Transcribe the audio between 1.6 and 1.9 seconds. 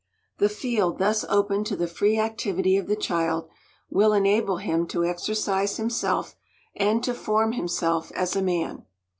to the